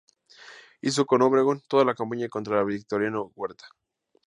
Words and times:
Hizo 0.81 1.05
con 1.05 1.21
Obregón 1.21 1.61
toda 1.67 1.85
la 1.85 1.93
campaña 1.93 2.27
contra 2.27 2.63
Victoriano 2.63 3.31
Huerta. 3.35 3.65